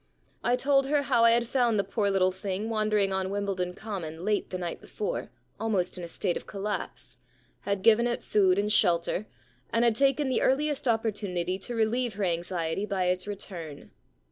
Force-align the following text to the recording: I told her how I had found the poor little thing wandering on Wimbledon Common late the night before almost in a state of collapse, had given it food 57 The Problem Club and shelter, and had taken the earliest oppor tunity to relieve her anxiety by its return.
I 0.43 0.55
told 0.55 0.87
her 0.87 1.03
how 1.03 1.23
I 1.25 1.29
had 1.29 1.45
found 1.45 1.77
the 1.77 1.83
poor 1.83 2.09
little 2.09 2.31
thing 2.31 2.71
wandering 2.71 3.13
on 3.13 3.29
Wimbledon 3.29 3.75
Common 3.75 4.25
late 4.25 4.49
the 4.49 4.57
night 4.57 4.81
before 4.81 5.29
almost 5.59 5.95
in 5.95 6.03
a 6.03 6.07
state 6.07 6.35
of 6.35 6.47
collapse, 6.47 7.19
had 7.69 7.83
given 7.83 8.07
it 8.07 8.23
food 8.23 8.55
57 8.55 8.55
The 8.55 8.55
Problem 8.55 8.55
Club 8.55 8.63
and 8.63 9.05
shelter, 9.05 9.27
and 9.71 9.85
had 9.85 9.93
taken 9.95 10.27
the 10.27 10.41
earliest 10.41 10.85
oppor 10.85 11.13
tunity 11.13 11.61
to 11.61 11.75
relieve 11.75 12.15
her 12.15 12.23
anxiety 12.23 12.87
by 12.87 13.09
its 13.09 13.27
return. 13.27 13.91